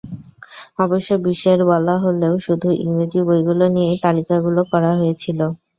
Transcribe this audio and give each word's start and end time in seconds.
অবশ্য 0.79 1.09
বিশ্বের 1.25 1.59
বলা 1.71 1.95
হলেও 2.03 2.33
শুধু 2.45 2.67
ইংরেজি 2.83 3.19
বইগুলো 3.27 3.65
নিয়েই 3.75 3.97
তালিকাগুলো 4.05 4.61
করা 4.71 4.91
হয়েছিল। 4.99 5.39